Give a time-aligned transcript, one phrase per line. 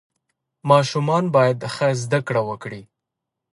[0.69, 2.81] ماشومان باید ښه زده کړه وکړي.